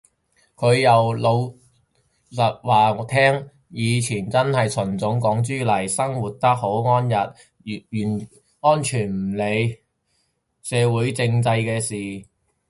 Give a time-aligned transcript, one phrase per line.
[0.55, 1.53] 佢又好老
[2.31, 7.85] 實話我聽，以前真係純種港豬嚟，生活得好安逸，
[8.61, 9.79] 完全唔理
[10.63, 11.49] 社會政制
[11.81, 12.25] 時事